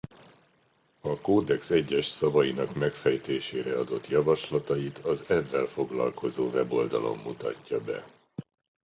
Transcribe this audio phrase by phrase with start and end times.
[1.01, 8.05] A kódex egyes szavainak megfejtésére adott javaslatait az ezzel foglalkozó weboldalon mutatja be.